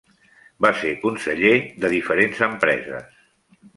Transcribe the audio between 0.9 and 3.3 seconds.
conseller de diferents empreses.